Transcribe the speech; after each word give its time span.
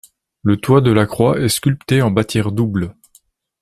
Le 0.41 0.57
toit 0.57 0.81
de 0.81 0.89
la 0.89 1.05
croix 1.05 1.39
est 1.39 1.47
sculpté 1.47 2.01
en 2.01 2.09
bâtière 2.09 2.51
double. 2.51 2.95